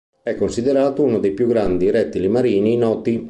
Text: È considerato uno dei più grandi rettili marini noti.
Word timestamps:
È 0.23 0.33
considerato 0.33 1.03
uno 1.03 1.19
dei 1.19 1.29
più 1.31 1.45
grandi 1.45 1.91
rettili 1.91 2.27
marini 2.27 2.75
noti. 2.75 3.19